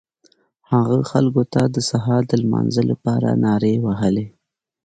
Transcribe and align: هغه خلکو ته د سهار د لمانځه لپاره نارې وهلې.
هغه 0.71 0.97
خلکو 1.11 1.43
ته 1.53 1.61
د 1.75 1.77
سهار 1.89 2.21
د 2.27 2.33
لمانځه 2.43 2.83
لپاره 2.91 3.29
نارې 3.45 3.73
وهلې. 3.85 4.27